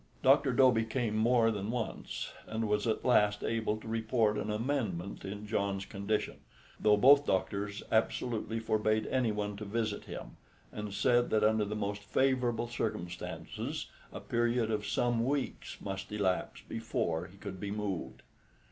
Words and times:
Dr. 0.23 0.51
Dobie 0.51 0.85
came 0.85 1.15
more 1.15 1.51
than 1.51 1.69
once, 1.69 2.31
and 2.47 2.67
was 2.67 2.87
at 2.87 3.05
last 3.05 3.43
able 3.43 3.77
to 3.77 3.87
report 3.87 4.35
an 4.35 4.49
amendment 4.49 5.23
in 5.23 5.45
John's 5.45 5.85
condition, 5.85 6.37
though 6.79 6.97
both 6.97 7.27
the 7.27 7.33
doctors 7.33 7.83
absolutely 7.91 8.59
forbade 8.59 9.05
anyone 9.05 9.55
to 9.57 9.63
visit 9.65 10.05
him, 10.05 10.37
and 10.71 10.91
said 10.91 11.29
that 11.29 11.43
under 11.43 11.65
the 11.65 11.75
most 11.75 12.01
favourable 12.01 12.67
circumstances 12.67 13.91
a 14.11 14.19
period 14.19 14.71
of 14.71 14.87
some 14.87 15.23
weeks 15.23 15.79
must 15.79 16.11
elapse 16.11 16.63
before 16.67 17.27
he 17.27 17.37
could 17.37 17.59
be 17.59 17.69
moved. 17.69 18.23